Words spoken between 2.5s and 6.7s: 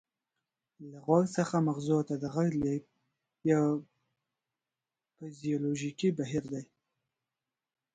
لیږد یو فزیولوژیکي بهیر دی